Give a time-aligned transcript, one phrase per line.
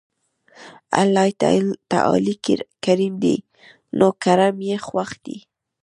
[1.01, 1.27] الله
[1.91, 2.33] تعالی
[2.85, 3.35] کريم دی
[3.97, 5.37] نو کرَم ئي خوښ دی